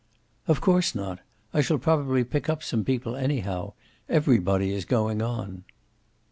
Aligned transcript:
"Of 0.47 0.61
course 0.61 0.95
not. 0.95 1.19
I 1.53 1.61
shall 1.61 1.77
probably 1.77 2.23
pick 2.23 2.49
up 2.49 2.63
some 2.63 2.83
people, 2.83 3.15
anyhow. 3.15 3.73
Everybody 4.09 4.73
is 4.73 4.83
going 4.83 5.21
on." 5.21 5.63